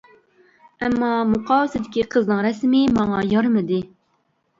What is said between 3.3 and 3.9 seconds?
يارىمىدى.